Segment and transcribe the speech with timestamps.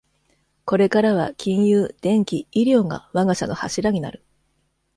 [0.65, 4.25] これからは金融、電機、医療が我が社の柱になる